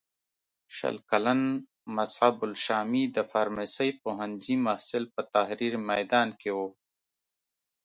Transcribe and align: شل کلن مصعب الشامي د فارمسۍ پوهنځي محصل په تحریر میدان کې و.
شل 0.75 0.95
کلن 1.09 1.41
مصعب 1.95 2.35
الشامي 2.49 3.03
د 3.15 3.17
فارمسۍ 3.31 3.89
پوهنځي 4.01 4.55
محصل 4.65 5.03
په 5.13 5.21
تحریر 5.33 5.73
میدان 5.89 6.27
کې 6.39 6.49
و. 6.55 6.59